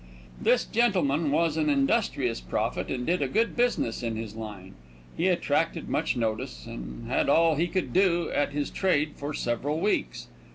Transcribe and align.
This 0.41 0.65
gentleman 0.65 1.29
was 1.29 1.57
an 1.57 1.69
industrious 1.69 2.41
prophet 2.41 2.89
and 2.89 3.05
did 3.05 3.21
a 3.21 3.27
good 3.27 3.55
business 3.55 4.01
in 4.01 4.15
his 4.15 4.33
line. 4.33 4.73
He 5.15 5.27
attracted 5.27 5.89
much 5.89 6.17
notice, 6.17 6.65
and 6.65 7.07
had 7.07 7.29
all 7.29 7.53
he 7.53 7.67
could 7.67 7.93
do 7.93 8.31
at 8.31 8.49
his 8.51 8.71
trade 8.71 9.11
for 9.15 9.31
several 9.35 9.79
weeks. 9.79 10.25